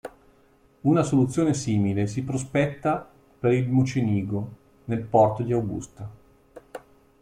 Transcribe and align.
Una 0.81 1.03
soluzione 1.03 1.53
simile 1.53 2.07
si 2.07 2.23
prospetta 2.23 3.07
per 3.37 3.51
il 3.51 3.69
"Mocenigo" 3.69 4.53
nel 4.85 5.03
porto 5.03 5.43
di 5.43 5.53
Augusta. 5.53 6.09